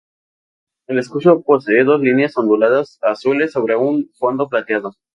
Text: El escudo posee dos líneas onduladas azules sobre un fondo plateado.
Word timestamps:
El 0.87 0.97
escudo 0.97 1.43
posee 1.43 1.83
dos 1.83 2.01
líneas 2.01 2.35
onduladas 2.35 2.97
azules 3.03 3.51
sobre 3.51 3.75
un 3.75 4.09
fondo 4.15 4.49
plateado. 4.49 4.95